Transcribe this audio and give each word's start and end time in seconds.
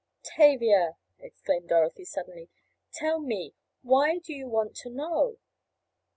"Tavia," 0.23 0.97
exclaimed 1.19 1.69
Dorothy 1.69 2.05
suddenly, 2.05 2.49
"tell 2.91 3.19
me, 3.19 3.53
why 3.83 4.17
do 4.17 4.33
you 4.33 4.47
want 4.49 4.75
to 4.77 4.89
know?" 4.89 5.37